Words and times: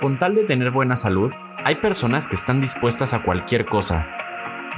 con 0.00 0.18
tal 0.18 0.34
de 0.34 0.44
tener 0.44 0.70
buena 0.70 0.96
salud, 0.96 1.32
hay 1.64 1.76
personas 1.76 2.26
que 2.26 2.36
están 2.36 2.60
dispuestas 2.60 3.14
a 3.14 3.22
cualquier 3.22 3.66
cosa. 3.66 4.08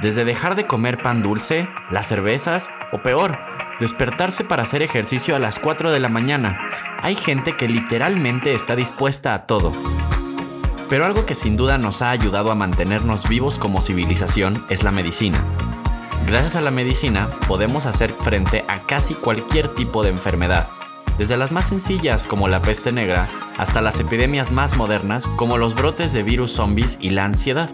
Desde 0.01 0.25
dejar 0.25 0.55
de 0.55 0.67
comer 0.67 0.97
pan 0.97 1.23
dulce, 1.23 1.67
las 1.89 2.07
cervezas 2.07 2.69
o 2.91 3.01
peor, 3.01 3.39
despertarse 3.79 4.43
para 4.43 4.63
hacer 4.63 4.81
ejercicio 4.81 5.35
a 5.35 5.39
las 5.39 5.59
4 5.59 5.91
de 5.91 5.99
la 5.99 6.09
mañana. 6.09 6.59
Hay 7.01 7.15
gente 7.15 7.55
que 7.55 7.69
literalmente 7.69 8.53
está 8.53 8.75
dispuesta 8.75 9.33
a 9.33 9.45
todo. 9.45 9.71
Pero 10.89 11.05
algo 11.05 11.25
que 11.25 11.35
sin 11.35 11.55
duda 11.55 11.77
nos 11.77 12.01
ha 12.01 12.11
ayudado 12.11 12.51
a 12.51 12.55
mantenernos 12.55 13.27
vivos 13.29 13.57
como 13.57 13.81
civilización 13.81 14.61
es 14.69 14.83
la 14.83 14.91
medicina. 14.91 15.39
Gracias 16.27 16.55
a 16.55 16.61
la 16.61 16.71
medicina 16.71 17.27
podemos 17.47 17.85
hacer 17.85 18.11
frente 18.11 18.63
a 18.67 18.79
casi 18.79 19.13
cualquier 19.13 19.67
tipo 19.69 20.03
de 20.03 20.09
enfermedad, 20.09 20.67
desde 21.17 21.37
las 21.37 21.51
más 21.51 21.67
sencillas 21.67 22.27
como 22.27 22.47
la 22.47 22.61
peste 22.61 22.91
negra 22.91 23.27
hasta 23.57 23.81
las 23.81 23.99
epidemias 23.99 24.51
más 24.51 24.77
modernas 24.77 25.27
como 25.27 25.57
los 25.57 25.75
brotes 25.75 26.13
de 26.13 26.23
virus 26.23 26.53
zombies 26.53 26.97
y 26.99 27.09
la 27.09 27.25
ansiedad. 27.25 27.69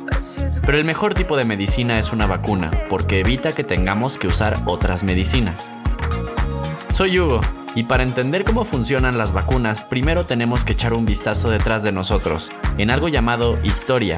Pero 0.66 0.78
el 0.78 0.86
mejor 0.86 1.14
tipo 1.14 1.38
de 1.38 1.46
medicina 1.46 1.98
es 1.98 2.12
una 2.12 2.28
vacuna, 2.28 2.70
porque 2.90 3.22
evita 3.22 3.52
que 3.52 3.64
tengamos 3.64 4.18
que 4.18 4.28
usar 4.28 4.56
otras 4.66 5.04
medicinas. 5.04 5.72
Soy 6.90 7.20
Hugo, 7.20 7.42
y 7.76 7.84
para 7.84 8.04
entender 8.04 8.44
cómo 8.44 8.66
funcionan 8.66 9.18
las 9.18 9.34
vacunas, 9.34 9.84
primero 9.84 10.26
tenemos 10.26 10.64
que 10.64 10.74
echar 10.74 10.94
un 10.94 11.06
vistazo 11.06 11.50
detrás 11.50 11.84
de 11.84 11.92
nosotros, 11.92 12.52
en 12.78 12.92
algo 12.92 13.08
llamado 13.08 13.58
historia, 13.64 14.18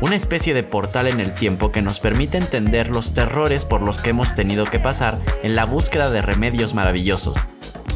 una 0.00 0.16
especie 0.16 0.54
de 0.54 0.62
portal 0.62 1.06
en 1.06 1.20
el 1.20 1.34
tiempo 1.34 1.70
que 1.70 1.82
nos 1.82 2.00
permite 2.00 2.38
entender 2.38 2.88
los 2.88 3.14
terrores 3.14 3.64
por 3.64 3.82
los 3.82 4.00
que 4.00 4.10
hemos 4.10 4.34
tenido 4.34 4.64
que 4.64 4.80
pasar 4.80 5.18
en 5.42 5.54
la 5.54 5.64
búsqueda 5.64 6.10
de 6.10 6.22
remedios 6.22 6.74
maravillosos. 6.74 7.36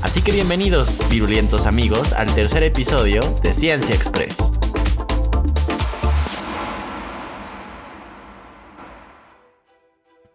Así 0.03 0.23
que 0.23 0.31
bienvenidos, 0.31 0.99
virulentos 1.11 1.67
amigos, 1.67 2.13
al 2.13 2.33
tercer 2.35 2.63
episodio 2.63 3.23
de 3.43 3.55
Ciencia 3.55 3.95
Express. 3.95 4.53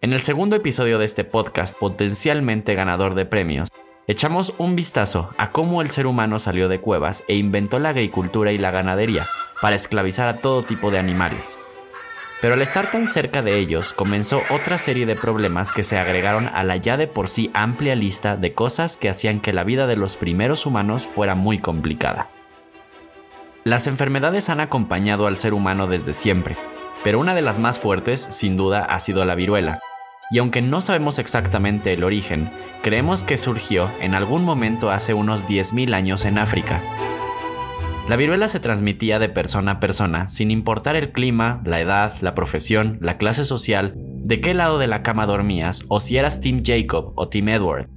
En 0.02 0.14
el 0.14 0.20
segundo 0.20 0.56
episodio 0.56 0.98
de 0.98 1.06
este 1.06 1.24
podcast, 1.24 1.78
potencialmente 1.78 2.74
ganador 2.74 3.14
de 3.14 3.26
premios, 3.26 3.70
echamos 4.08 4.56
un 4.58 4.76
vistazo 4.76 5.30
a 5.38 5.52
cómo 5.52 5.84
el 5.84 5.92
ser 5.92 6.08
humano 6.08 6.40
salió 6.40 6.68
de 6.68 6.82
cuevas 6.82 7.24
e 7.28 7.36
inventó 7.36 7.78
la 7.78 7.90
agricultura 7.90 8.52
y 8.52 8.58
la 8.58 8.72
ganadería 8.72 9.28
para 9.62 9.76
esclavizar 9.76 10.28
a 10.28 10.38
todo 10.42 10.64
tipo 10.64 10.90
de 10.90 10.98
animales. 10.98 11.60
Pero 12.42 12.56
al 12.56 12.62
estar 12.64 12.90
tan 12.90 13.06
cerca 13.06 13.44
de 13.44 13.60
ellos, 13.60 13.94
comenzó 13.94 14.42
otra 14.50 14.80
serie 14.80 15.06
de 15.06 15.16
problemas 15.16 15.72
que 15.72 15.84
se 15.84 16.00
agregaron 16.00 16.48
a 16.48 16.64
la 16.64 16.76
ya 16.76 16.98
de 16.98 17.08
por 17.08 17.28
sí 17.28 17.52
amplia 17.54 17.96
lista 17.96 18.36
de 18.36 18.54
cosas 18.54 18.98
que 18.98 19.10
hacían 19.10 19.42
que 19.42 19.54
la 19.54 19.64
vida 19.64 19.86
de 19.86 19.96
los 19.96 20.18
primeros 20.18 20.66
humanos 20.66 21.06
fuera 21.06 21.36
muy 21.36 21.60
complicada. 21.60 22.30
Las 23.64 23.86
enfermedades 23.86 24.50
han 24.50 24.60
acompañado 24.60 25.28
al 25.28 25.38
ser 25.38 25.54
humano 25.54 25.86
desde 25.86 26.14
siempre, 26.14 26.58
pero 27.04 27.20
una 27.20 27.36
de 27.36 27.44
las 27.44 27.60
más 27.60 27.78
fuertes, 27.78 28.20
sin 28.20 28.56
duda, 28.56 28.86
ha 28.86 29.00
sido 29.00 29.24
la 29.24 29.36
viruela, 29.36 29.80
y 30.32 30.40
aunque 30.40 30.64
no 30.64 30.82
sabemos 30.82 31.20
exactamente 31.20 31.94
el 31.94 32.04
origen, 32.04 32.50
creemos 32.82 33.24
que 33.24 33.38
surgió 33.38 33.92
en 34.00 34.16
algún 34.16 34.46
momento 34.46 34.90
hace 34.90 35.14
unos 35.14 35.46
10.000 35.46 35.94
años 35.94 36.26
en 36.26 36.40
África. 36.40 36.82
La 38.12 38.18
viruela 38.18 38.50
se 38.50 38.60
transmitía 38.60 39.20
de 39.20 39.30
persona 39.30 39.72
a 39.72 39.80
persona, 39.80 40.28
sin 40.28 40.52
importar 40.52 40.98
el 40.98 41.14
clima, 41.14 41.62
la 41.64 41.80
edad, 41.80 42.14
la 42.20 42.36
profesión, 42.36 42.98
la 43.00 43.18
clase 43.18 43.46
social, 43.46 43.94
de 43.96 44.42
qué 44.42 44.54
lado 44.54 44.80
de 44.80 44.88
la 44.88 45.02
cama 45.02 45.26
dormías 45.26 45.86
o 45.88 46.02
si 46.02 46.18
eras 46.18 46.42
Team 46.42 46.62
Jacob 46.62 47.14
o 47.16 47.30
Team 47.30 47.48
Edward. 47.48 47.88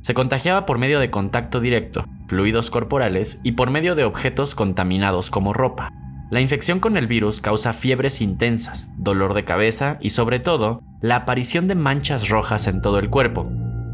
Se 0.00 0.12
contagiaba 0.12 0.66
por 0.66 0.78
medio 0.78 0.98
de 0.98 1.12
contacto 1.12 1.60
directo, 1.60 2.04
fluidos 2.26 2.68
corporales 2.68 3.38
y 3.44 3.52
por 3.52 3.70
medio 3.70 3.94
de 3.94 4.02
objetos 4.02 4.56
contaminados 4.56 5.30
como 5.30 5.52
ropa. 5.52 5.92
La 6.32 6.40
infección 6.40 6.80
con 6.80 6.96
el 6.96 7.06
virus 7.06 7.40
causa 7.40 7.74
fiebres 7.74 8.20
intensas, 8.20 8.92
dolor 8.98 9.34
de 9.34 9.44
cabeza 9.44 9.98
y 10.00 10.10
sobre 10.10 10.40
todo, 10.40 10.82
la 11.00 11.14
aparición 11.14 11.68
de 11.68 11.76
manchas 11.76 12.28
rojas 12.28 12.66
en 12.66 12.82
todo 12.82 12.98
el 12.98 13.08
cuerpo. 13.08 13.48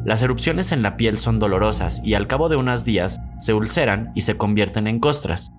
Las 0.07 0.23
erupciones 0.23 0.73
en 0.73 0.81
la 0.81 0.97
piel 0.97 1.19
son 1.19 1.39
dolorosas 1.39 2.03
y 2.03 2.15
al 2.15 2.29
cabo 2.29 2.49
de 2.49 2.57
unos 2.57 2.87
días 2.87 3.21
se 3.45 3.53
ulceran 3.53 4.11
y 4.15 4.23
se 4.23 4.39
convierten 4.39 4.87
en 4.87 5.01
costras. 5.01 5.53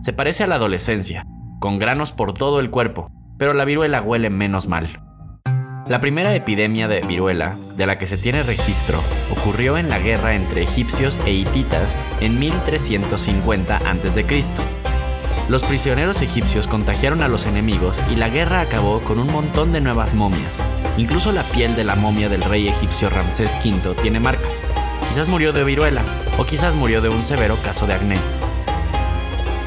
Se 0.00 0.12
parece 0.12 0.44
a 0.44 0.46
la 0.46 0.54
adolescencia, 0.54 1.26
con 1.58 1.80
granos 1.80 2.12
por 2.12 2.34
todo 2.34 2.60
el 2.60 2.70
cuerpo, 2.70 3.10
pero 3.36 3.52
la 3.52 3.64
viruela 3.64 4.00
huele 4.00 4.30
menos 4.30 4.68
mal. 4.68 5.02
La 5.88 6.00
primera 6.00 6.36
epidemia 6.36 6.86
de 6.86 7.00
viruela, 7.00 7.56
de 7.76 7.86
la 7.86 7.98
que 7.98 8.06
se 8.06 8.16
tiene 8.16 8.44
registro, 8.44 9.00
ocurrió 9.32 9.76
en 9.76 9.90
la 9.90 9.98
guerra 9.98 10.36
entre 10.36 10.62
egipcios 10.62 11.20
e 11.26 11.32
hititas 11.32 11.96
en 12.20 12.38
1350 12.38 13.76
a.C. 13.76 14.24
Los 15.48 15.64
prisioneros 15.64 16.22
egipcios 16.22 16.68
contagiaron 16.68 17.22
a 17.22 17.28
los 17.28 17.46
enemigos 17.46 18.00
y 18.08 18.14
la 18.14 18.28
guerra 18.28 18.60
acabó 18.60 19.00
con 19.00 19.18
un 19.18 19.32
montón 19.32 19.72
de 19.72 19.80
nuevas 19.80 20.14
momias. 20.14 20.62
Incluso 20.96 21.32
la 21.32 21.42
piel 21.42 21.74
de 21.74 21.82
la 21.82 21.96
momia 21.96 22.28
del 22.28 22.44
rey 22.44 22.68
egipcio 22.68 23.10
Ramsés 23.10 23.58
V 23.64 23.96
tiene 24.00 24.20
marcas. 24.20 24.62
Quizás 25.12 25.28
murió 25.28 25.52
de 25.52 25.62
viruela 25.62 26.02
o 26.38 26.46
quizás 26.46 26.74
murió 26.74 27.02
de 27.02 27.10
un 27.10 27.22
severo 27.22 27.58
caso 27.62 27.86
de 27.86 27.92
acné. 27.92 28.16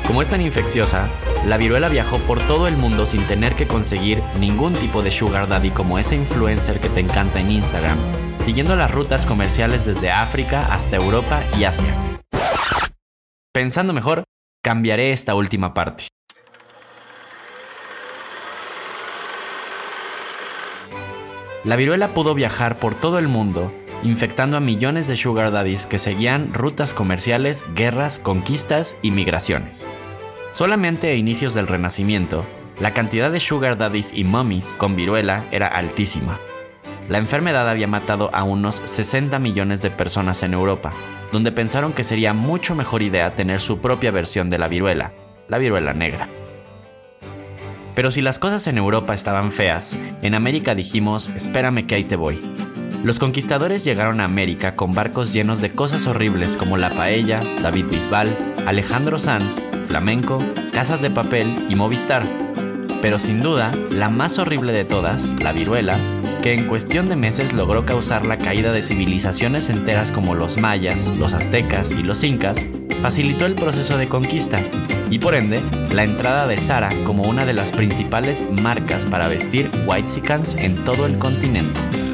Como 0.07 0.23
es 0.23 0.27
tan 0.27 0.41
infecciosa, 0.41 1.07
la 1.45 1.57
viruela 1.57 1.87
viajó 1.87 2.17
por 2.17 2.41
todo 2.47 2.67
el 2.67 2.75
mundo 2.77 3.05
sin 3.05 3.27
tener 3.27 3.53
que 3.53 3.67
conseguir 3.67 4.23
ningún 4.39 4.73
tipo 4.73 5.03
de 5.03 5.11
sugar 5.11 5.47
daddy 5.47 5.69
como 5.69 5.99
ese 5.99 6.15
influencer 6.15 6.79
que 6.79 6.89
te 6.89 6.99
encanta 6.99 7.39
en 7.39 7.51
Instagram, 7.51 7.95
siguiendo 8.39 8.75
las 8.75 8.89
rutas 8.89 9.27
comerciales 9.27 9.85
desde 9.85 10.09
África 10.09 10.65
hasta 10.65 10.95
Europa 10.95 11.43
y 11.59 11.65
Asia. 11.65 11.93
Pensando 13.53 13.93
mejor, 13.93 14.23
cambiaré 14.63 15.11
esta 15.11 15.35
última 15.35 15.75
parte. 15.75 16.07
La 21.63 21.75
viruela 21.75 22.07
pudo 22.15 22.33
viajar 22.33 22.77
por 22.77 22.95
todo 22.95 23.19
el 23.19 23.27
mundo, 23.27 23.71
infectando 24.05 24.55
a 24.55 24.59
millones 24.59 25.07
de 25.07 25.15
sugar 25.15 25.51
daddies 25.51 25.87
que 25.87 25.97
seguían 25.97 26.53
rutas 26.53 26.93
comerciales, 26.93 27.65
guerras, 27.73 28.19
conquistas 28.19 28.95
y 29.01 29.09
migraciones. 29.09 29.87
Solamente 30.51 31.09
a 31.09 31.15
inicios 31.15 31.55
del 31.55 31.67
Renacimiento, 31.67 32.45
la 32.79 32.93
cantidad 32.93 33.31
de 33.31 33.39
sugar 33.39 33.77
daddies 33.77 34.13
y 34.13 34.23
mummies 34.23 34.75
con 34.75 34.95
viruela 34.95 35.43
era 35.51 35.67
altísima. 35.67 36.39
La 37.09 37.17
enfermedad 37.17 37.67
había 37.67 37.87
matado 37.87 38.29
a 38.33 38.43
unos 38.43 38.81
60 38.85 39.39
millones 39.39 39.81
de 39.81 39.89
personas 39.89 40.43
en 40.43 40.53
Europa, 40.53 40.93
donde 41.31 41.51
pensaron 41.51 41.91
que 41.91 42.03
sería 42.03 42.33
mucho 42.33 42.75
mejor 42.75 43.01
idea 43.01 43.35
tener 43.35 43.59
su 43.59 43.79
propia 43.79 44.11
versión 44.11 44.51
de 44.51 44.59
la 44.59 44.67
viruela, 44.67 45.13
la 45.47 45.57
viruela 45.57 45.93
negra. 45.93 46.27
Pero 47.95 48.11
si 48.11 48.21
las 48.21 48.37
cosas 48.37 48.67
en 48.67 48.77
Europa 48.77 49.15
estaban 49.15 49.51
feas, 49.51 49.97
en 50.21 50.35
América 50.35 50.75
dijimos, 50.75 51.29
espérame 51.29 51.87
que 51.87 51.95
ahí 51.95 52.03
te 52.03 52.17
voy. 52.17 52.39
Los 53.05 53.19
conquistadores 53.19 53.83
llegaron 53.83 54.19
a 54.19 54.23
América 54.23 54.75
con 54.75 54.95
barcos 54.95 55.31
llenos 55.31 55.61
de 55.61 55.69
cosas 55.69 56.07
horribles 56.07 56.57
como 56.57 56.75
la 56.75 56.89
paella, 56.89 57.39
David 57.61 57.85
Bisbal, 57.85 58.35
Alejandro 58.65 59.19
Sanz, 59.19 59.59
flamenco, 59.87 60.39
casas 60.73 61.03
de 61.03 61.11
papel 61.11 61.67
y 61.69 61.75
Movistar. 61.75 62.23
Pero 63.03 63.19
sin 63.19 63.43
duda, 63.43 63.71
la 63.91 64.09
más 64.09 64.39
horrible 64.39 64.73
de 64.73 64.85
todas, 64.85 65.29
la 65.39 65.51
viruela, 65.51 65.99
que 66.41 66.55
en 66.55 66.65
cuestión 66.65 67.07
de 67.07 67.15
meses 67.15 67.53
logró 67.53 67.85
causar 67.85 68.25
la 68.25 68.39
caída 68.39 68.71
de 68.71 68.81
civilizaciones 68.81 69.69
enteras 69.69 70.11
como 70.11 70.33
los 70.33 70.57
mayas, 70.57 71.09
los 71.19 71.33
aztecas 71.33 71.91
y 71.91 72.01
los 72.01 72.23
incas, 72.23 72.57
facilitó 73.03 73.45
el 73.45 73.53
proceso 73.53 73.99
de 73.99 74.07
conquista 74.07 74.59
y 75.11 75.19
por 75.19 75.35
ende 75.35 75.61
la 75.93 76.05
entrada 76.05 76.47
de 76.47 76.57
Sara 76.57 76.89
como 77.05 77.21
una 77.29 77.45
de 77.45 77.53
las 77.53 77.71
principales 77.71 78.47
marcas 78.63 79.05
para 79.05 79.27
vestir 79.27 79.69
whitesicans 79.85 80.55
en 80.55 80.73
todo 80.83 81.05
el 81.05 81.19
continente. 81.19 82.04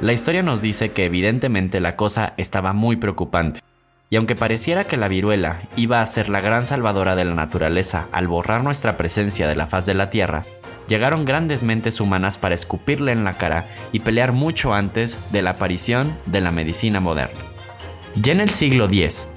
La 0.00 0.14
historia 0.14 0.42
nos 0.42 0.62
dice 0.62 0.92
que 0.92 1.04
evidentemente 1.04 1.78
la 1.78 1.94
cosa 1.94 2.32
estaba 2.38 2.72
muy 2.72 2.96
preocupante. 2.96 3.60
Y 4.08 4.16
aunque 4.16 4.34
pareciera 4.34 4.84
que 4.84 4.96
la 4.96 5.08
viruela 5.08 5.60
iba 5.76 6.00
a 6.00 6.06
ser 6.06 6.30
la 6.30 6.40
gran 6.40 6.66
salvadora 6.66 7.16
de 7.16 7.26
la 7.26 7.34
naturaleza 7.34 8.08
al 8.10 8.26
borrar 8.26 8.64
nuestra 8.64 8.96
presencia 8.96 9.46
de 9.46 9.56
la 9.56 9.66
faz 9.66 9.84
de 9.84 9.92
la 9.92 10.08
Tierra, 10.08 10.46
llegaron 10.88 11.26
grandes 11.26 11.62
mentes 11.62 12.00
humanas 12.00 12.38
para 12.38 12.54
escupirle 12.54 13.12
en 13.12 13.24
la 13.24 13.34
cara 13.34 13.66
y 13.92 14.00
pelear 14.00 14.32
mucho 14.32 14.72
antes 14.72 15.20
de 15.32 15.42
la 15.42 15.50
aparición 15.50 16.16
de 16.24 16.40
la 16.40 16.50
medicina 16.50 16.98
moderna. 16.98 17.38
Ya 18.16 18.32
en 18.32 18.40
el 18.40 18.50
siglo 18.50 18.86
X, 18.86 19.28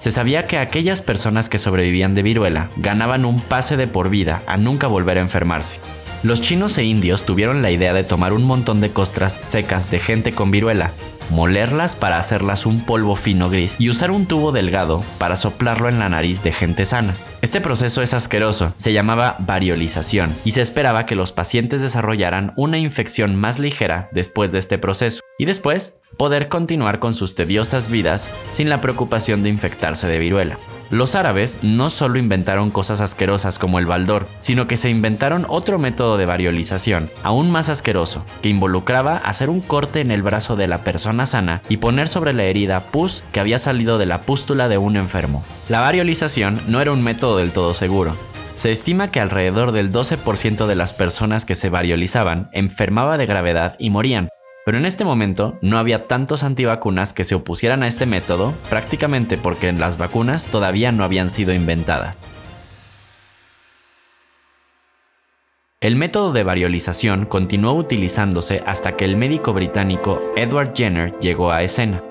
se 0.00 0.10
sabía 0.10 0.46
que 0.46 0.58
aquellas 0.58 1.00
personas 1.00 1.48
que 1.48 1.58
sobrevivían 1.58 2.12
de 2.12 2.22
viruela 2.22 2.68
ganaban 2.76 3.24
un 3.24 3.40
pase 3.40 3.78
de 3.78 3.86
por 3.86 4.10
vida 4.10 4.42
a 4.46 4.58
nunca 4.58 4.86
volver 4.86 5.16
a 5.16 5.22
enfermarse. 5.22 5.80
Los 6.22 6.42
chinos 6.42 6.76
e 6.76 6.84
indios 6.84 7.24
tuvieron 7.24 7.62
la 7.62 7.70
idea 7.70 7.94
de 7.94 8.04
tomar 8.04 8.34
un 8.34 8.44
montón 8.44 8.82
de 8.82 8.90
costras 8.90 9.38
secas 9.40 9.90
de 9.90 9.98
gente 9.98 10.32
con 10.32 10.50
viruela, 10.50 10.92
molerlas 11.30 11.96
para 11.96 12.18
hacerlas 12.18 12.66
un 12.66 12.84
polvo 12.84 13.16
fino 13.16 13.48
gris 13.48 13.76
y 13.78 13.88
usar 13.88 14.10
un 14.10 14.26
tubo 14.26 14.52
delgado 14.52 15.02
para 15.16 15.34
soplarlo 15.36 15.88
en 15.88 15.98
la 15.98 16.10
nariz 16.10 16.42
de 16.42 16.52
gente 16.52 16.84
sana. 16.84 17.14
Este 17.40 17.62
proceso 17.62 18.02
es 18.02 18.12
asqueroso, 18.12 18.74
se 18.76 18.92
llamaba 18.92 19.36
variolización 19.38 20.34
y 20.44 20.50
se 20.50 20.60
esperaba 20.60 21.06
que 21.06 21.14
los 21.14 21.32
pacientes 21.32 21.80
desarrollaran 21.80 22.52
una 22.54 22.76
infección 22.76 23.34
más 23.34 23.58
ligera 23.58 24.10
después 24.12 24.52
de 24.52 24.58
este 24.58 24.76
proceso 24.76 25.22
y 25.38 25.46
después 25.46 25.94
poder 26.18 26.48
continuar 26.48 26.98
con 26.98 27.14
sus 27.14 27.34
tediosas 27.34 27.88
vidas 27.88 28.28
sin 28.50 28.68
la 28.68 28.82
preocupación 28.82 29.42
de 29.42 29.48
infectarse 29.48 30.06
de 30.06 30.18
viruela. 30.18 30.58
Los 30.90 31.14
árabes 31.14 31.58
no 31.62 31.88
solo 31.88 32.18
inventaron 32.18 32.70
cosas 32.70 33.00
asquerosas 33.00 33.60
como 33.60 33.78
el 33.78 33.86
baldor, 33.86 34.26
sino 34.40 34.66
que 34.66 34.76
se 34.76 34.90
inventaron 34.90 35.46
otro 35.48 35.78
método 35.78 36.16
de 36.16 36.26
variolización, 36.26 37.10
aún 37.22 37.48
más 37.48 37.68
asqueroso, 37.68 38.24
que 38.42 38.48
involucraba 38.48 39.16
hacer 39.16 39.50
un 39.50 39.60
corte 39.60 40.00
en 40.00 40.10
el 40.10 40.22
brazo 40.22 40.56
de 40.56 40.66
la 40.66 40.82
persona 40.82 41.26
sana 41.26 41.62
y 41.68 41.76
poner 41.76 42.08
sobre 42.08 42.32
la 42.32 42.42
herida 42.42 42.80
pus 42.90 43.22
que 43.30 43.38
había 43.38 43.58
salido 43.58 43.98
de 43.98 44.06
la 44.06 44.22
pústula 44.22 44.68
de 44.68 44.78
un 44.78 44.96
enfermo. 44.96 45.44
La 45.68 45.80
variolización 45.80 46.60
no 46.66 46.80
era 46.80 46.90
un 46.90 47.04
método 47.04 47.36
del 47.36 47.52
todo 47.52 47.72
seguro, 47.72 48.16
se 48.56 48.72
estima 48.72 49.10
que 49.10 49.20
alrededor 49.20 49.72
del 49.72 49.90
12% 49.90 50.66
de 50.66 50.74
las 50.74 50.92
personas 50.92 51.46
que 51.46 51.54
se 51.54 51.70
variolizaban 51.70 52.50
enfermaba 52.52 53.16
de 53.16 53.24
gravedad 53.24 53.74
y 53.78 53.88
morían, 53.88 54.28
pero 54.64 54.78
en 54.78 54.86
este 54.86 55.04
momento 55.04 55.58
no 55.62 55.78
había 55.78 56.04
tantos 56.04 56.42
antivacunas 56.42 57.12
que 57.12 57.24
se 57.24 57.34
opusieran 57.34 57.82
a 57.82 57.88
este 57.88 58.06
método, 58.06 58.54
prácticamente 58.68 59.36
porque 59.36 59.72
las 59.72 59.98
vacunas 59.98 60.46
todavía 60.46 60.92
no 60.92 61.04
habían 61.04 61.30
sido 61.30 61.52
inventadas. 61.54 62.16
El 65.80 65.96
método 65.96 66.32
de 66.32 66.44
variolización 66.44 67.24
continuó 67.24 67.72
utilizándose 67.72 68.62
hasta 68.66 68.96
que 68.96 69.06
el 69.06 69.16
médico 69.16 69.54
británico 69.54 70.20
Edward 70.36 70.74
Jenner 70.76 71.18
llegó 71.20 71.52
a 71.52 71.62
escena. 71.62 72.02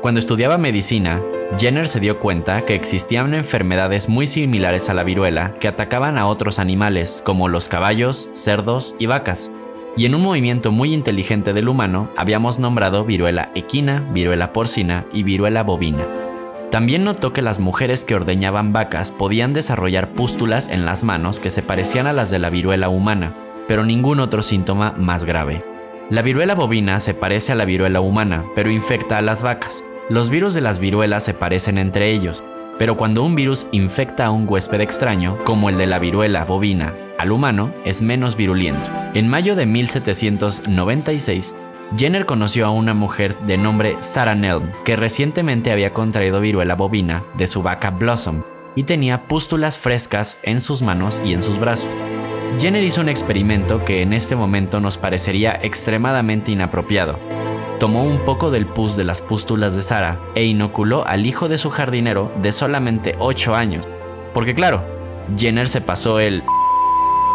Cuando 0.00 0.20
estudiaba 0.20 0.56
medicina, 0.56 1.20
Jenner 1.58 1.86
se 1.86 2.00
dio 2.00 2.18
cuenta 2.18 2.64
que 2.64 2.74
existían 2.74 3.34
enfermedades 3.34 4.08
muy 4.08 4.26
similares 4.26 4.88
a 4.88 4.94
la 4.94 5.02
viruela 5.02 5.52
que 5.60 5.68
atacaban 5.68 6.16
a 6.16 6.26
otros 6.26 6.58
animales 6.58 7.22
como 7.22 7.48
los 7.48 7.68
caballos, 7.68 8.30
cerdos 8.32 8.94
y 8.98 9.04
vacas, 9.04 9.50
y 9.96 10.06
en 10.06 10.14
un 10.14 10.22
movimiento 10.22 10.72
muy 10.72 10.94
inteligente 10.94 11.52
del 11.52 11.68
humano 11.68 12.10
habíamos 12.16 12.58
nombrado 12.58 13.04
viruela 13.04 13.50
equina, 13.54 14.06
viruela 14.12 14.52
porcina 14.52 15.06
y 15.12 15.22
viruela 15.22 15.62
bovina. 15.62 16.06
También 16.70 17.02
notó 17.02 17.32
que 17.32 17.42
las 17.42 17.58
mujeres 17.58 18.04
que 18.04 18.14
ordeñaban 18.14 18.72
vacas 18.72 19.10
podían 19.10 19.52
desarrollar 19.52 20.10
pústulas 20.10 20.68
en 20.68 20.84
las 20.84 21.02
manos 21.02 21.40
que 21.40 21.50
se 21.50 21.62
parecían 21.62 22.06
a 22.06 22.12
las 22.12 22.30
de 22.30 22.38
la 22.38 22.50
viruela 22.50 22.88
humana, 22.88 23.34
pero 23.66 23.84
ningún 23.84 24.20
otro 24.20 24.42
síntoma 24.42 24.92
más 24.96 25.24
grave. 25.24 25.64
La 26.10 26.22
viruela 26.22 26.54
bovina 26.54 27.00
se 27.00 27.14
parece 27.14 27.52
a 27.52 27.54
la 27.56 27.64
viruela 27.64 28.00
humana, 28.00 28.44
pero 28.54 28.70
infecta 28.70 29.18
a 29.18 29.22
las 29.22 29.42
vacas. 29.42 29.84
Los 30.08 30.30
virus 30.30 30.54
de 30.54 30.60
las 30.60 30.80
viruelas 30.80 31.24
se 31.24 31.34
parecen 31.34 31.78
entre 31.78 32.10
ellos, 32.10 32.42
pero 32.80 32.96
cuando 32.96 33.22
un 33.22 33.34
virus 33.34 33.66
infecta 33.72 34.24
a 34.24 34.30
un 34.30 34.48
huésped 34.48 34.80
extraño, 34.80 35.36
como 35.44 35.68
el 35.68 35.76
de 35.76 35.86
la 35.86 35.98
viruela 35.98 36.46
bovina, 36.46 36.94
al 37.18 37.30
humano, 37.30 37.74
es 37.84 38.00
menos 38.00 38.36
virulento. 38.36 38.90
En 39.12 39.28
mayo 39.28 39.54
de 39.54 39.66
1796, 39.66 41.54
Jenner 41.94 42.24
conoció 42.24 42.64
a 42.64 42.70
una 42.70 42.94
mujer 42.94 43.38
de 43.40 43.58
nombre 43.58 43.98
Sarah 44.00 44.34
Nelms, 44.34 44.82
que 44.82 44.96
recientemente 44.96 45.72
había 45.72 45.92
contraído 45.92 46.40
viruela 46.40 46.74
bovina 46.74 47.22
de 47.34 47.48
su 47.48 47.62
vaca 47.62 47.90
Blossom 47.90 48.44
y 48.74 48.84
tenía 48.84 49.24
pústulas 49.24 49.76
frescas 49.76 50.38
en 50.42 50.62
sus 50.62 50.80
manos 50.80 51.20
y 51.22 51.34
en 51.34 51.42
sus 51.42 51.60
brazos. 51.60 51.90
Jenner 52.60 52.82
hizo 52.82 53.02
un 53.02 53.10
experimento 53.10 53.84
que 53.84 54.00
en 54.00 54.14
este 54.14 54.36
momento 54.36 54.80
nos 54.80 54.96
parecería 54.96 55.52
extremadamente 55.62 56.50
inapropiado, 56.50 57.18
tomó 57.80 58.04
un 58.04 58.18
poco 58.18 58.52
del 58.52 58.66
pus 58.66 58.94
de 58.94 59.02
las 59.02 59.20
pústulas 59.20 59.74
de 59.74 59.82
Sara 59.82 60.20
e 60.36 60.44
inoculó 60.44 61.04
al 61.06 61.26
hijo 61.26 61.48
de 61.48 61.58
su 61.58 61.70
jardinero 61.70 62.30
de 62.40 62.52
solamente 62.52 63.16
8 63.18 63.56
años. 63.56 63.88
Porque 64.32 64.54
claro, 64.54 64.84
Jenner 65.36 65.66
se 65.66 65.80
pasó 65.80 66.20
el 66.20 66.44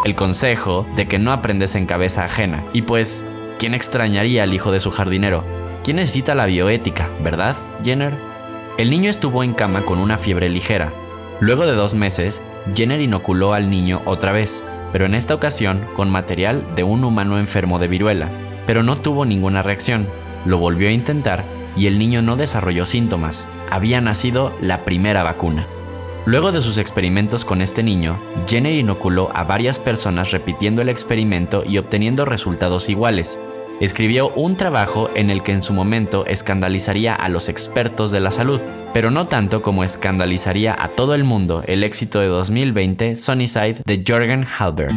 el 0.04 0.14
consejo 0.14 0.86
de 0.94 1.08
que 1.08 1.18
no 1.18 1.32
aprendes 1.32 1.74
en 1.74 1.84
cabeza 1.84 2.24
ajena. 2.24 2.64
Y 2.72 2.82
pues, 2.82 3.24
¿quién 3.58 3.74
extrañaría 3.74 4.44
al 4.44 4.54
hijo 4.54 4.70
de 4.70 4.78
su 4.78 4.92
jardinero? 4.92 5.42
¿Quién 5.82 5.96
necesita 5.96 6.36
la 6.36 6.46
bioética, 6.46 7.10
verdad, 7.24 7.56
Jenner? 7.82 8.14
El 8.78 8.90
niño 8.90 9.10
estuvo 9.10 9.42
en 9.42 9.52
cama 9.52 9.82
con 9.82 9.98
una 9.98 10.16
fiebre 10.16 10.48
ligera. 10.48 10.92
Luego 11.40 11.66
de 11.66 11.72
dos 11.72 11.96
meses, 11.96 12.40
Jenner 12.72 13.00
inoculó 13.00 13.52
al 13.52 13.68
niño 13.68 14.00
otra 14.04 14.30
vez, 14.30 14.64
pero 14.92 15.06
en 15.06 15.14
esta 15.16 15.34
ocasión 15.34 15.84
con 15.94 16.08
material 16.08 16.64
de 16.76 16.84
un 16.84 17.02
humano 17.02 17.40
enfermo 17.40 17.80
de 17.80 17.88
viruela, 17.88 18.30
pero 18.64 18.84
no 18.84 18.96
tuvo 18.96 19.26
ninguna 19.26 19.62
reacción. 19.62 20.06
Lo 20.46 20.58
volvió 20.58 20.88
a 20.88 20.92
intentar 20.92 21.44
y 21.76 21.88
el 21.88 21.98
niño 21.98 22.22
no 22.22 22.36
desarrolló 22.36 22.86
síntomas. 22.86 23.48
Había 23.70 24.00
nacido 24.00 24.52
la 24.60 24.84
primera 24.84 25.22
vacuna. 25.22 25.66
Luego 26.24 26.52
de 26.52 26.62
sus 26.62 26.78
experimentos 26.78 27.44
con 27.44 27.60
este 27.60 27.82
niño, 27.82 28.18
Jenner 28.48 28.72
inoculó 28.72 29.30
a 29.34 29.44
varias 29.44 29.78
personas 29.78 30.30
repitiendo 30.30 30.82
el 30.82 30.88
experimento 30.88 31.64
y 31.64 31.78
obteniendo 31.78 32.24
resultados 32.24 32.88
iguales. 32.88 33.38
Escribió 33.80 34.30
un 34.30 34.56
trabajo 34.56 35.10
en 35.14 35.30
el 35.30 35.42
que 35.42 35.52
en 35.52 35.62
su 35.62 35.74
momento 35.74 36.24
escandalizaría 36.26 37.14
a 37.14 37.28
los 37.28 37.48
expertos 37.48 38.10
de 38.10 38.20
la 38.20 38.30
salud, 38.30 38.60
pero 38.94 39.10
no 39.10 39.26
tanto 39.26 39.62
como 39.62 39.84
escandalizaría 39.84 40.74
a 40.78 40.88
todo 40.88 41.14
el 41.14 41.24
mundo 41.24 41.62
el 41.66 41.84
éxito 41.84 42.20
de 42.20 42.28
2020 42.28 43.16
Sunnyside 43.16 43.82
de 43.84 44.02
Jorgen 44.06 44.46
Halbert. 44.58 44.94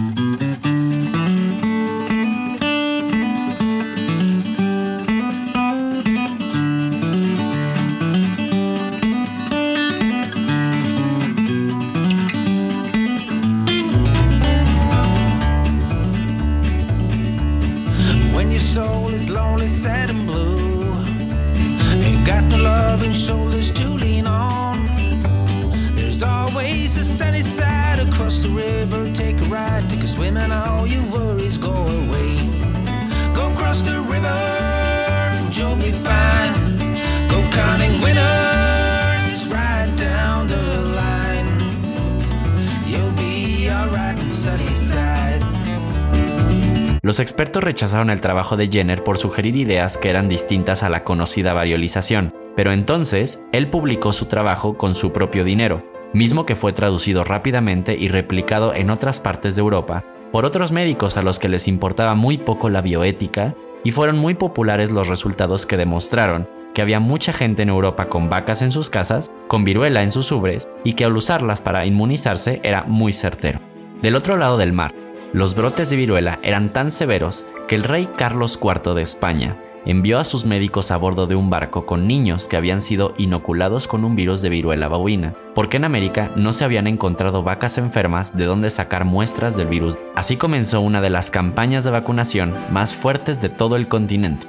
Los 47.09 47.19
expertos 47.19 47.63
rechazaron 47.63 48.11
el 48.11 48.21
trabajo 48.21 48.56
de 48.56 48.67
Jenner 48.67 49.03
por 49.03 49.17
sugerir 49.17 49.56
ideas 49.56 49.97
que 49.97 50.11
eran 50.11 50.29
distintas 50.29 50.83
a 50.83 50.89
la 50.89 51.03
conocida 51.03 51.53
variolización, 51.53 52.35
pero 52.56 52.71
entonces 52.71 53.44
él 53.51 53.67
publicó 53.71 54.13
su 54.13 54.27
trabajo 54.27 54.77
con 54.77 54.94
su 54.94 55.11
propio 55.11 55.44
dinero, 55.44 55.83
mismo 56.13 56.45
que 56.45 56.55
fue 56.55 56.72
traducido 56.72 57.24
rápidamente 57.24 57.98
y 58.00 58.10
replicado 58.10 58.75
en 58.75 58.91
otras 58.91 59.19
partes 59.22 59.55
de 59.55 59.62
Europa 59.62 60.05
por 60.31 60.45
otros 60.45 60.72
médicos 60.72 61.17
a 61.17 61.24
los 61.24 61.39
que 61.39 61.50
les 61.50 61.67
importaba 61.67 62.13
muy 62.13 62.38
poco 62.38 62.69
la 62.69 62.81
bioética 62.81 63.55
y 63.84 63.89
fueron 63.89 64.19
muy 64.19 64.36
populares 64.36 64.91
los 64.91 65.07
resultados 65.07 65.65
que 65.65 65.77
demostraron 65.77 66.48
que 66.75 66.84
había 66.84 67.00
mucha 67.00 67.34
gente 67.34 67.63
en 67.63 67.69
Europa 67.69 68.07
con 68.07 68.29
vacas 68.29 68.62
en 68.62 68.69
sus 68.69 68.91
casas, 68.91 69.31
con 69.48 69.63
viruela 69.63 70.03
en 70.03 70.12
sus 70.12 70.31
ubres 70.31 70.69
y 70.84 70.93
que 70.93 71.05
al 71.05 71.17
usarlas 71.17 71.60
para 71.60 71.88
inmunizarse 71.88 72.62
era 72.62 72.84
muy 72.84 73.13
certero. 73.13 73.60
Del 74.03 74.15
otro 74.15 74.38
lado 74.38 74.57
del 74.57 74.74
mar, 74.74 74.93
los 75.31 75.53
brotes 75.53 75.89
de 75.89 75.95
viruela 75.95 76.39
eran 76.41 76.74
tan 76.74 76.89
severos 76.89 77.45
que 77.67 77.75
el 77.75 77.83
rey 77.83 78.09
Carlos 78.17 78.59
IV 78.62 78.95
de 78.95 79.01
España 79.03 79.57
envió 79.86 80.19
a 80.19 80.24
sus 80.24 80.45
médicos 80.45 80.91
a 80.91 80.98
bordo 80.98 81.27
de 81.27 81.36
un 81.36 81.50
barco 81.50 81.86
con 81.86 82.07
niños 82.07 82.48
que 82.48 82.57
habían 82.57 82.81
sido 82.81 83.13
inoculados 83.17 83.88
con 83.88 84.03
un 84.03 84.15
virus 84.15 84.41
de 84.41 84.50
viruela 84.50 84.88
bovina, 84.88 85.36
porque 85.55 85.77
en 85.77 85.86
América 85.86 86.31
no 86.36 86.51
se 86.51 86.65
habían 86.65 86.88
encontrado 86.88 87.43
vacas 87.43 87.77
enfermas 87.77 88.36
de 88.36 88.45
donde 88.45 88.69
sacar 88.71 89.05
muestras 89.05 89.55
del 89.55 89.67
virus. 89.67 89.98
Así 90.15 90.36
comenzó 90.36 90.81
una 90.81 91.00
de 91.00 91.09
las 91.09 91.31
campañas 91.31 91.83
de 91.83 91.91
vacunación 91.91 92.53
más 92.71 92.93
fuertes 92.93 93.41
de 93.41 93.50
todo 93.50 93.75
el 93.75 93.88
continente. 93.88 94.48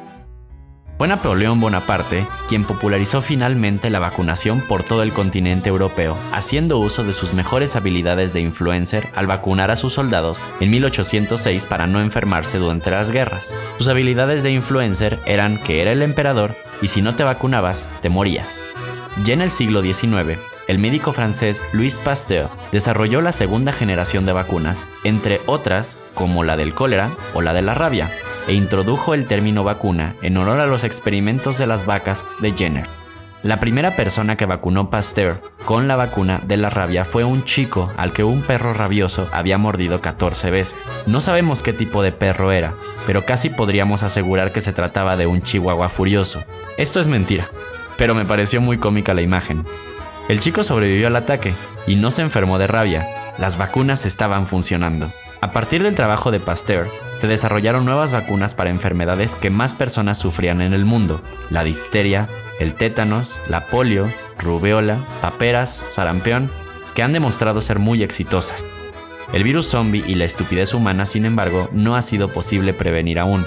Fue 1.00 1.08
Napoleón 1.08 1.60
Bonaparte 1.60 2.26
quien 2.46 2.64
popularizó 2.64 3.22
finalmente 3.22 3.88
la 3.88 4.00
vacunación 4.00 4.60
por 4.60 4.82
todo 4.82 5.02
el 5.02 5.14
continente 5.14 5.70
europeo, 5.70 6.14
haciendo 6.30 6.76
uso 6.76 7.04
de 7.04 7.14
sus 7.14 7.32
mejores 7.32 7.74
habilidades 7.74 8.34
de 8.34 8.40
influencer 8.42 9.08
al 9.14 9.26
vacunar 9.26 9.70
a 9.70 9.76
sus 9.76 9.94
soldados 9.94 10.38
en 10.60 10.68
1806 10.68 11.64
para 11.64 11.86
no 11.86 12.02
enfermarse 12.02 12.58
durante 12.58 12.90
las 12.90 13.10
guerras. 13.10 13.54
Sus 13.78 13.88
habilidades 13.88 14.42
de 14.42 14.50
influencer 14.50 15.18
eran 15.24 15.56
que 15.56 15.80
era 15.80 15.92
el 15.92 16.02
emperador 16.02 16.54
y 16.82 16.88
si 16.88 17.00
no 17.00 17.16
te 17.16 17.24
vacunabas, 17.24 17.88
te 18.02 18.10
morías. 18.10 18.66
Ya 19.24 19.32
en 19.32 19.40
el 19.40 19.50
siglo 19.50 19.80
XIX, 19.80 20.38
el 20.68 20.78
médico 20.78 21.14
francés 21.14 21.64
Louis 21.72 21.98
Pasteur 21.98 22.50
desarrolló 22.72 23.22
la 23.22 23.32
segunda 23.32 23.72
generación 23.72 24.26
de 24.26 24.32
vacunas, 24.32 24.86
entre 25.04 25.40
otras 25.46 25.96
como 26.12 26.44
la 26.44 26.58
del 26.58 26.74
cólera 26.74 27.08
o 27.32 27.40
la 27.40 27.54
de 27.54 27.62
la 27.62 27.72
rabia, 27.72 28.10
e 28.48 28.54
introdujo 28.54 29.14
el 29.14 29.26
término 29.26 29.64
vacuna 29.64 30.14
en 30.22 30.36
honor 30.36 30.60
a 30.60 30.66
los 30.66 30.84
experimentos 30.84 31.58
de 31.58 31.66
las 31.66 31.86
vacas 31.86 32.24
de 32.40 32.52
Jenner. 32.52 32.86
La 33.42 33.58
primera 33.58 33.96
persona 33.96 34.36
que 34.36 34.44
vacunó 34.44 34.90
Pasteur 34.90 35.40
con 35.64 35.88
la 35.88 35.96
vacuna 35.96 36.42
de 36.44 36.58
la 36.58 36.68
rabia 36.68 37.06
fue 37.06 37.24
un 37.24 37.44
chico 37.44 37.90
al 37.96 38.12
que 38.12 38.22
un 38.22 38.42
perro 38.42 38.74
rabioso 38.74 39.28
había 39.32 39.56
mordido 39.56 40.02
14 40.02 40.50
veces. 40.50 40.76
No 41.06 41.22
sabemos 41.22 41.62
qué 41.62 41.72
tipo 41.72 42.02
de 42.02 42.12
perro 42.12 42.52
era, 42.52 42.74
pero 43.06 43.24
casi 43.24 43.48
podríamos 43.48 44.02
asegurar 44.02 44.52
que 44.52 44.60
se 44.60 44.74
trataba 44.74 45.16
de 45.16 45.26
un 45.26 45.40
chihuahua 45.40 45.88
furioso. 45.88 46.44
Esto 46.76 47.00
es 47.00 47.08
mentira, 47.08 47.48
pero 47.96 48.14
me 48.14 48.26
pareció 48.26 48.60
muy 48.60 48.76
cómica 48.76 49.14
la 49.14 49.22
imagen. 49.22 49.64
El 50.28 50.40
chico 50.40 50.62
sobrevivió 50.62 51.06
al 51.06 51.16
ataque 51.16 51.54
y 51.86 51.96
no 51.96 52.10
se 52.10 52.20
enfermó 52.20 52.58
de 52.58 52.66
rabia. 52.66 53.08
Las 53.38 53.56
vacunas 53.56 54.04
estaban 54.04 54.46
funcionando. 54.46 55.10
A 55.40 55.52
partir 55.52 55.82
del 55.82 55.94
trabajo 55.94 56.30
de 56.30 56.38
Pasteur, 56.38 56.86
se 57.16 57.26
desarrollaron 57.26 57.86
nuevas 57.86 58.12
vacunas 58.12 58.54
para 58.54 58.70
enfermedades 58.70 59.34
que 59.34 59.48
más 59.48 59.72
personas 59.72 60.18
sufrían 60.18 60.60
en 60.60 60.74
el 60.74 60.84
mundo, 60.84 61.22
la 61.48 61.64
difteria, 61.64 62.28
el 62.58 62.74
tétanos, 62.74 63.38
la 63.48 63.66
polio, 63.66 64.06
rubeola, 64.38 64.98
paperas, 65.22 65.86
sarampión, 65.88 66.50
que 66.94 67.02
han 67.02 67.14
demostrado 67.14 67.62
ser 67.62 67.78
muy 67.78 68.02
exitosas. 68.02 68.66
El 69.32 69.42
virus 69.44 69.66
zombie 69.66 70.04
y 70.06 70.14
la 70.14 70.26
estupidez 70.26 70.74
humana, 70.74 71.06
sin 71.06 71.24
embargo, 71.24 71.70
no 71.72 71.96
ha 71.96 72.02
sido 72.02 72.28
posible 72.28 72.74
prevenir 72.74 73.18
aún. 73.18 73.46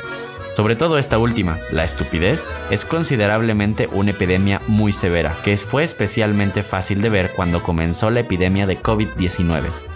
Sobre 0.56 0.76
todo 0.76 0.98
esta 0.98 1.20
última, 1.20 1.58
la 1.72 1.84
estupidez, 1.84 2.48
es 2.72 2.86
considerablemente 2.86 3.88
una 3.92 4.12
epidemia 4.12 4.62
muy 4.68 4.94
severa, 4.94 5.36
que 5.44 5.58
fue 5.58 5.84
especialmente 5.84 6.64
fácil 6.64 7.02
de 7.02 7.10
ver 7.10 7.32
cuando 7.36 7.62
comenzó 7.62 8.10
la 8.10 8.22
epidemia 8.22 8.66
de 8.66 8.82
COVID-19. 8.82 9.93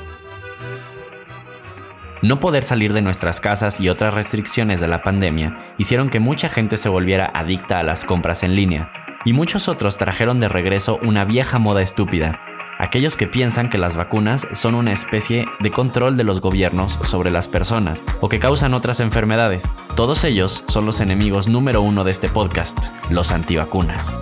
No 2.23 2.39
poder 2.39 2.63
salir 2.63 2.93
de 2.93 3.03
nuestras 3.03 3.39
casas 3.39 3.79
y 3.79 3.89
otras 3.89 4.13
restricciones 4.13 4.81
de 4.81 4.87
la 4.87 5.03
pandemia 5.03 5.73
hicieron 5.77 6.09
que 6.09 6.19
mucha 6.19 6.49
gente 6.49 6.77
se 6.77 6.89
volviera 6.89 7.31
adicta 7.33 7.77
a 7.77 7.83
las 7.83 8.05
compras 8.05 8.41
en 8.41 8.55
línea, 8.55 8.91
y 9.23 9.33
muchos 9.33 9.67
otros 9.67 9.97
trajeron 9.97 10.39
de 10.39 10.47
regreso 10.47 10.99
una 11.03 11.25
vieja 11.25 11.59
moda 11.59 11.83
estúpida, 11.83 12.39
aquellos 12.79 13.17
que 13.17 13.27
piensan 13.27 13.69
que 13.69 13.77
las 13.77 13.95
vacunas 13.95 14.47
son 14.51 14.73
una 14.73 14.93
especie 14.93 15.45
de 15.59 15.69
control 15.69 16.17
de 16.17 16.23
los 16.23 16.41
gobiernos 16.41 16.93
sobre 17.03 17.29
las 17.29 17.47
personas 17.47 18.01
o 18.19 18.29
que 18.29 18.39
causan 18.39 18.73
otras 18.73 18.99
enfermedades. 18.99 19.67
Todos 19.95 20.23
ellos 20.23 20.63
son 20.67 20.87
los 20.87 21.01
enemigos 21.01 21.47
número 21.47 21.83
uno 21.83 22.03
de 22.03 22.11
este 22.11 22.29
podcast, 22.29 22.77
los 23.11 23.31
antivacunas. 23.31 24.15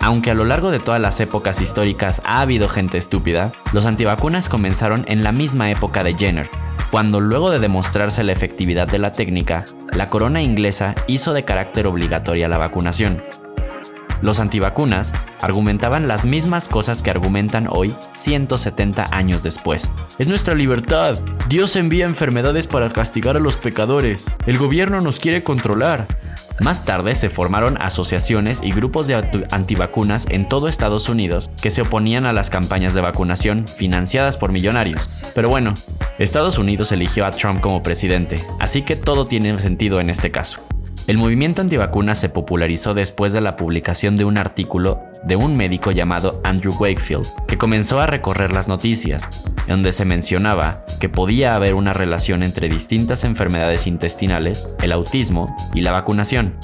Aunque 0.00 0.32
a 0.32 0.34
lo 0.34 0.44
largo 0.44 0.70
de 0.70 0.80
todas 0.80 1.00
las 1.00 1.20
épocas 1.20 1.60
históricas 1.60 2.20
ha 2.24 2.40
habido 2.40 2.68
gente 2.68 2.98
estúpida, 2.98 3.52
los 3.72 3.86
antivacunas 3.86 4.48
comenzaron 4.48 5.04
en 5.06 5.22
la 5.22 5.30
misma 5.30 5.70
época 5.70 6.02
de 6.02 6.14
Jenner, 6.14 6.50
cuando 6.92 7.20
luego 7.20 7.50
de 7.50 7.58
demostrarse 7.58 8.22
la 8.22 8.32
efectividad 8.32 8.86
de 8.86 8.98
la 8.98 9.12
técnica, 9.12 9.64
la 9.96 10.10
corona 10.10 10.42
inglesa 10.42 10.94
hizo 11.06 11.32
de 11.32 11.42
carácter 11.42 11.86
obligatoria 11.86 12.48
la 12.48 12.58
vacunación. 12.58 13.22
Los 14.20 14.38
antivacunas 14.38 15.10
argumentaban 15.40 16.06
las 16.06 16.26
mismas 16.26 16.68
cosas 16.68 17.02
que 17.02 17.10
argumentan 17.10 17.66
hoy 17.66 17.94
170 18.12 19.06
años 19.10 19.42
después. 19.42 19.90
Es 20.18 20.26
nuestra 20.26 20.54
libertad. 20.54 21.18
Dios 21.48 21.76
envía 21.76 22.04
enfermedades 22.04 22.66
para 22.66 22.92
castigar 22.92 23.38
a 23.38 23.40
los 23.40 23.56
pecadores. 23.56 24.30
El 24.44 24.58
gobierno 24.58 25.00
nos 25.00 25.18
quiere 25.18 25.42
controlar. 25.42 26.06
Más 26.62 26.84
tarde 26.84 27.16
se 27.16 27.28
formaron 27.28 27.76
asociaciones 27.82 28.60
y 28.62 28.70
grupos 28.70 29.08
de 29.08 29.16
antivacunas 29.50 30.26
en 30.30 30.48
todo 30.48 30.68
Estados 30.68 31.08
Unidos 31.08 31.50
que 31.60 31.70
se 31.70 31.82
oponían 31.82 32.24
a 32.24 32.32
las 32.32 32.50
campañas 32.50 32.94
de 32.94 33.00
vacunación 33.00 33.66
financiadas 33.66 34.36
por 34.36 34.52
millonarios. 34.52 35.22
Pero 35.34 35.48
bueno, 35.48 35.74
Estados 36.20 36.58
Unidos 36.58 36.92
eligió 36.92 37.26
a 37.26 37.32
Trump 37.32 37.60
como 37.60 37.82
presidente, 37.82 38.36
así 38.60 38.82
que 38.82 38.94
todo 38.94 39.26
tiene 39.26 39.58
sentido 39.58 40.00
en 40.00 40.08
este 40.08 40.30
caso. 40.30 40.60
El 41.08 41.18
movimiento 41.18 41.62
antivacunas 41.62 42.18
se 42.18 42.28
popularizó 42.28 42.94
después 42.94 43.32
de 43.32 43.40
la 43.40 43.56
publicación 43.56 44.14
de 44.14 44.24
un 44.24 44.38
artículo 44.38 45.00
de 45.24 45.34
un 45.34 45.56
médico 45.56 45.90
llamado 45.90 46.40
Andrew 46.44 46.72
Wakefield, 46.78 47.26
que 47.48 47.58
comenzó 47.58 48.00
a 48.00 48.06
recorrer 48.06 48.52
las 48.52 48.68
noticias, 48.68 49.24
donde 49.66 49.90
se 49.90 50.04
mencionaba 50.04 50.86
que 51.00 51.08
podía 51.08 51.56
haber 51.56 51.74
una 51.74 51.92
relación 51.92 52.44
entre 52.44 52.68
distintas 52.68 53.24
enfermedades 53.24 53.88
intestinales, 53.88 54.76
el 54.80 54.92
autismo 54.92 55.56
y 55.74 55.80
la 55.80 55.90
vacunación. 55.90 56.54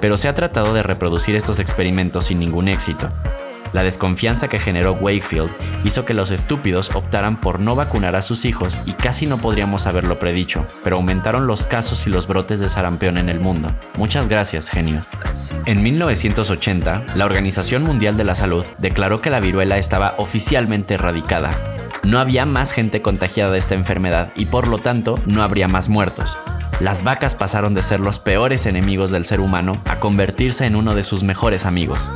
Pero 0.00 0.16
se 0.18 0.28
ha 0.28 0.34
tratado 0.34 0.72
de 0.72 0.84
reproducir 0.84 1.34
estos 1.34 1.58
experimentos 1.58 2.26
sin 2.26 2.38
ningún 2.38 2.68
éxito, 2.68 3.10
la 3.74 3.82
desconfianza 3.82 4.48
que 4.48 4.58
generó 4.58 4.92
Wakefield 4.92 5.50
hizo 5.84 6.04
que 6.04 6.14
los 6.14 6.30
estúpidos 6.30 6.94
optaran 6.94 7.36
por 7.36 7.58
no 7.60 7.74
vacunar 7.74 8.16
a 8.16 8.22
sus 8.22 8.44
hijos 8.44 8.78
y 8.86 8.92
casi 8.92 9.26
no 9.26 9.36
podríamos 9.36 9.86
haberlo 9.86 10.18
predicho, 10.18 10.64
pero 10.82 10.96
aumentaron 10.96 11.46
los 11.46 11.66
casos 11.66 12.06
y 12.06 12.10
los 12.10 12.28
brotes 12.28 12.60
de 12.60 12.68
sarampión 12.68 13.18
en 13.18 13.28
el 13.28 13.40
mundo. 13.40 13.74
Muchas 13.98 14.28
gracias, 14.28 14.70
genio. 14.70 15.00
En 15.66 15.82
1980, 15.82 17.04
la 17.16 17.24
Organización 17.24 17.82
Mundial 17.82 18.16
de 18.16 18.24
la 18.24 18.36
Salud 18.36 18.64
declaró 18.78 19.20
que 19.20 19.30
la 19.30 19.40
viruela 19.40 19.76
estaba 19.76 20.14
oficialmente 20.18 20.94
erradicada. 20.94 21.50
No 22.04 22.20
había 22.20 22.46
más 22.46 22.70
gente 22.70 23.02
contagiada 23.02 23.50
de 23.50 23.58
esta 23.58 23.74
enfermedad 23.74 24.32
y 24.36 24.46
por 24.46 24.68
lo 24.68 24.78
tanto 24.78 25.18
no 25.26 25.42
habría 25.42 25.66
más 25.66 25.88
muertos. 25.88 26.38
Las 26.78 27.02
vacas 27.02 27.34
pasaron 27.34 27.74
de 27.74 27.82
ser 27.82 27.98
los 27.98 28.20
peores 28.20 28.66
enemigos 28.66 29.10
del 29.10 29.24
ser 29.24 29.40
humano 29.40 29.80
a 29.86 29.98
convertirse 29.98 30.64
en 30.66 30.76
uno 30.76 30.94
de 30.94 31.02
sus 31.02 31.24
mejores 31.24 31.66
amigos. 31.66 32.12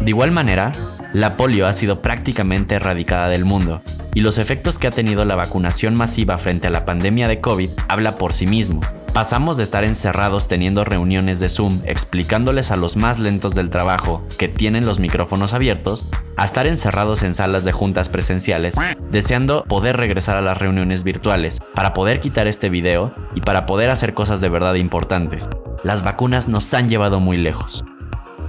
De 0.00 0.10
igual 0.10 0.30
manera, 0.30 0.72
la 1.12 1.34
polio 1.36 1.66
ha 1.66 1.72
sido 1.72 2.00
prácticamente 2.00 2.76
erradicada 2.76 3.28
del 3.28 3.44
mundo, 3.44 3.82
y 4.14 4.20
los 4.20 4.38
efectos 4.38 4.78
que 4.78 4.86
ha 4.86 4.90
tenido 4.90 5.24
la 5.24 5.34
vacunación 5.34 5.94
masiva 5.94 6.38
frente 6.38 6.66
a 6.68 6.70
la 6.70 6.84
pandemia 6.84 7.28
de 7.28 7.40
COVID 7.40 7.70
habla 7.88 8.16
por 8.16 8.32
sí 8.32 8.46
mismo. 8.46 8.80
Pasamos 9.12 9.56
de 9.56 9.64
estar 9.64 9.84
encerrados 9.84 10.46
teniendo 10.46 10.84
reuniones 10.84 11.40
de 11.40 11.48
Zoom 11.48 11.80
explicándoles 11.84 12.70
a 12.70 12.76
los 12.76 12.96
más 12.96 13.18
lentos 13.18 13.54
del 13.54 13.68
trabajo 13.70 14.22
que 14.38 14.46
tienen 14.46 14.86
los 14.86 15.00
micrófonos 15.00 15.54
abiertos, 15.54 16.08
a 16.36 16.44
estar 16.44 16.68
encerrados 16.68 17.22
en 17.22 17.34
salas 17.34 17.64
de 17.64 17.72
juntas 17.72 18.08
presenciales, 18.08 18.76
deseando 19.10 19.64
poder 19.64 19.96
regresar 19.96 20.36
a 20.36 20.42
las 20.42 20.56
reuniones 20.56 21.02
virtuales 21.02 21.58
para 21.74 21.94
poder 21.94 22.20
quitar 22.20 22.46
este 22.46 22.68
video 22.70 23.12
y 23.34 23.40
para 23.40 23.66
poder 23.66 23.90
hacer 23.90 24.14
cosas 24.14 24.40
de 24.40 24.48
verdad 24.48 24.74
importantes. 24.74 25.48
Las 25.82 26.04
vacunas 26.04 26.46
nos 26.46 26.72
han 26.74 26.88
llevado 26.88 27.18
muy 27.18 27.38
lejos. 27.38 27.84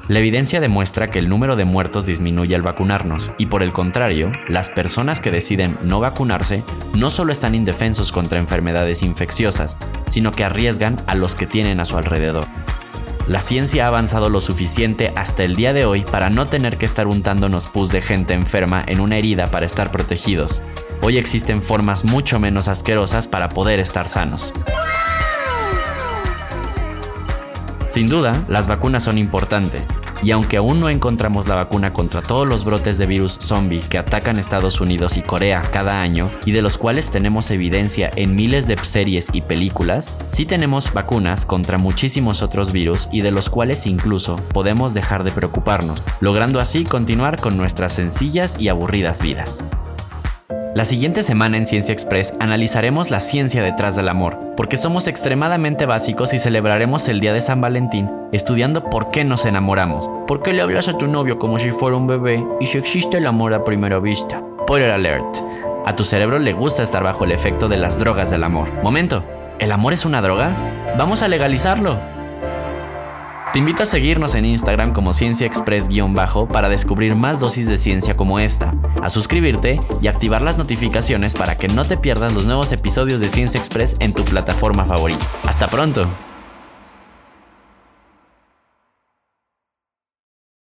La 0.09 0.17
evidencia 0.17 0.59
demuestra 0.59 1.11
que 1.11 1.19
el 1.19 1.29
número 1.29 1.55
de 1.55 1.65
muertos 1.65 2.07
disminuye 2.07 2.55
al 2.55 2.63
vacunarnos 2.63 3.31
y 3.37 3.45
por 3.45 3.61
el 3.61 3.73
contrario, 3.73 4.31
las 4.47 4.67
personas 4.67 5.19
que 5.19 5.29
deciden 5.29 5.77
no 5.83 5.99
vacunarse 5.99 6.63
no 6.95 7.11
solo 7.11 7.31
están 7.31 7.53
indefensos 7.53 8.11
contra 8.11 8.39
enfermedades 8.39 9.03
infecciosas, 9.03 9.77
sino 10.07 10.31
que 10.31 10.43
arriesgan 10.43 10.99
a 11.05 11.13
los 11.13 11.35
que 11.35 11.45
tienen 11.45 11.79
a 11.79 11.85
su 11.85 11.95
alrededor. 11.95 12.45
La 13.27 13.39
ciencia 13.39 13.85
ha 13.85 13.89
avanzado 13.89 14.31
lo 14.31 14.41
suficiente 14.41 15.13
hasta 15.15 15.43
el 15.43 15.55
día 15.55 15.73
de 15.73 15.85
hoy 15.85 16.01
para 16.01 16.31
no 16.31 16.47
tener 16.47 16.79
que 16.79 16.87
estar 16.87 17.05
untándonos 17.05 17.67
pus 17.67 17.91
de 17.91 18.01
gente 18.01 18.33
enferma 18.33 18.83
en 18.87 19.01
una 19.01 19.19
herida 19.19 19.51
para 19.51 19.67
estar 19.67 19.91
protegidos. 19.91 20.63
Hoy 21.03 21.19
existen 21.19 21.61
formas 21.61 22.03
mucho 22.03 22.39
menos 22.39 22.67
asquerosas 22.67 23.27
para 23.27 23.49
poder 23.49 23.79
estar 23.79 24.07
sanos. 24.07 24.55
Sin 27.89 28.07
duda, 28.07 28.45
las 28.47 28.67
vacunas 28.67 29.03
son 29.03 29.17
importantes, 29.17 29.83
y 30.23 30.31
aunque 30.31 30.57
aún 30.57 30.79
no 30.79 30.89
encontramos 30.89 31.47
la 31.47 31.55
vacuna 31.55 31.93
contra 31.93 32.21
todos 32.21 32.47
los 32.47 32.65
brotes 32.65 32.97
de 32.97 33.05
virus 33.05 33.37
zombie 33.41 33.81
que 33.81 33.97
atacan 33.97 34.39
Estados 34.39 34.81
Unidos 34.81 35.17
y 35.17 35.21
Corea 35.21 35.61
cada 35.71 36.01
año, 36.01 36.29
y 36.45 36.51
de 36.51 36.61
los 36.61 36.77
cuales 36.77 37.11
tenemos 37.11 37.51
evidencia 37.51 38.11
en 38.15 38.35
miles 38.35 38.67
de 38.67 38.77
series 38.77 39.29
y 39.33 39.41
películas, 39.41 40.15
sí 40.27 40.45
tenemos 40.45 40.93
vacunas 40.93 41.45
contra 41.45 41.77
muchísimos 41.77 42.41
otros 42.41 42.71
virus 42.71 43.09
y 43.11 43.21
de 43.21 43.31
los 43.31 43.49
cuales 43.49 43.85
incluso 43.85 44.37
podemos 44.53 44.93
dejar 44.93 45.23
de 45.23 45.31
preocuparnos, 45.31 46.01
logrando 46.19 46.59
así 46.59 46.83
continuar 46.83 47.39
con 47.39 47.57
nuestras 47.57 47.93
sencillas 47.93 48.55
y 48.59 48.69
aburridas 48.69 49.21
vidas. 49.21 49.63
La 50.79 50.85
siguiente 50.85 51.23
semana 51.23 51.57
en 51.57 51.67
Ciencia 51.67 51.91
Express 51.91 52.33
analizaremos 52.39 53.11
la 53.11 53.19
ciencia 53.19 53.61
detrás 53.61 53.97
del 53.97 54.07
amor, 54.07 54.53
porque 54.55 54.77
somos 54.77 55.07
extremadamente 55.07 55.85
básicos 55.85 56.33
y 56.33 56.39
celebraremos 56.39 57.09
el 57.09 57.19
día 57.19 57.33
de 57.33 57.41
San 57.41 57.59
Valentín 57.59 58.09
estudiando 58.31 58.85
por 58.85 59.11
qué 59.11 59.25
nos 59.25 59.43
enamoramos. 59.43 60.09
¿Por 60.25 60.41
qué 60.41 60.53
le 60.53 60.61
hablas 60.61 60.87
a 60.87 60.97
tu 60.97 61.07
novio 61.07 61.37
como 61.37 61.59
si 61.59 61.73
fuera 61.73 61.97
un 61.97 62.07
bebé 62.07 62.41
y 62.61 62.67
si 62.67 62.77
existe 62.77 63.17
el 63.17 63.27
amor 63.27 63.53
a 63.53 63.65
primera 63.65 63.99
vista? 63.99 64.41
Spoiler 64.61 64.91
alert. 64.91 65.25
A 65.85 65.97
tu 65.97 66.05
cerebro 66.05 66.39
le 66.39 66.53
gusta 66.53 66.81
estar 66.81 67.03
bajo 67.03 67.25
el 67.25 67.33
efecto 67.33 67.67
de 67.67 67.75
las 67.75 67.99
drogas 67.99 68.31
del 68.31 68.45
amor. 68.45 68.69
Momento, 68.81 69.21
¿el 69.59 69.73
amor 69.73 69.91
es 69.91 70.05
una 70.05 70.21
droga? 70.21 70.55
Vamos 70.97 71.21
a 71.23 71.27
legalizarlo. 71.27 71.99
Te 73.51 73.57
invito 73.57 73.81
a 73.81 73.87
seguirnos 73.87 74.35
en 74.35 74.45
Instagram 74.45 74.93
como 74.93 75.11
Ciencia 75.11 75.47
Express-bajo 75.47 76.47
para 76.47 76.69
descubrir 76.69 77.15
más 77.15 77.39
dosis 77.39 77.65
de 77.65 77.79
ciencia 77.79 78.15
como 78.15 78.39
esta, 78.39 78.75
a 79.01 79.09
suscribirte 79.09 79.79
y 80.01 80.07
activar 80.07 80.43
las 80.43 80.59
notificaciones 80.59 81.33
para 81.33 81.57
que 81.57 81.67
no 81.67 81.83
te 81.83 81.97
pierdas 81.97 82.35
los 82.35 82.45
nuevos 82.45 82.71
episodios 82.71 83.19
de 83.19 83.27
Ciencia 83.27 83.59
Express 83.59 83.95
en 83.99 84.13
tu 84.13 84.23
plataforma 84.23 84.85
favorita. 84.85 85.25
¡Hasta 85.47 85.67
pronto! 85.67 86.07